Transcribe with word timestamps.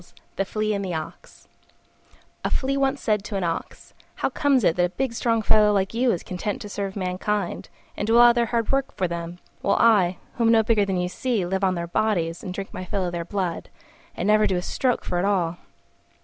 THE 0.35 0.45
FLEA 0.45 0.73
AND 0.73 0.83
THE 0.83 0.95
OX 0.95 1.47
A 2.43 2.49
Flea 2.49 2.75
once 2.75 2.99
said 2.99 3.23
to 3.25 3.35
an 3.35 3.43
Ox, 3.43 3.93
"How 4.15 4.31
comes 4.31 4.63
it 4.63 4.75
that 4.75 4.83
a 4.85 4.89
big 4.89 5.13
strong 5.13 5.43
fellow 5.43 5.71
like 5.71 5.93
you 5.93 6.11
is 6.11 6.23
content 6.23 6.59
to 6.63 6.69
serve 6.69 6.95
mankind, 6.95 7.69
and 7.95 8.07
do 8.07 8.17
all 8.17 8.33
their 8.33 8.47
hard 8.47 8.71
work 8.71 8.91
for 8.97 9.07
them, 9.07 9.37
while 9.61 9.77
I, 9.77 10.17
who 10.37 10.45
am 10.45 10.51
no 10.51 10.63
bigger 10.63 10.85
than 10.85 10.97
you 10.97 11.07
see, 11.07 11.45
live 11.45 11.63
on 11.63 11.75
their 11.75 11.85
bodies 11.85 12.41
and 12.41 12.51
drink 12.51 12.73
my 12.73 12.83
fill 12.83 13.05
of 13.05 13.11
their 13.11 13.23
blood, 13.25 13.69
and 14.17 14.25
never 14.25 14.47
do 14.47 14.55
a 14.57 14.63
stroke 14.63 15.05
for 15.05 15.19
it 15.19 15.25
all?" 15.25 15.57